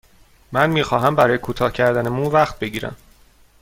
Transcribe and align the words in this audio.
من 0.51 0.69
می 0.69 0.83
خواهم 0.83 1.15
برای 1.15 1.37
کوتاه 1.37 1.71
کردن 1.71 2.07
مو 2.09 2.29
وقت 2.29 2.59
بگیرم. 2.59 2.95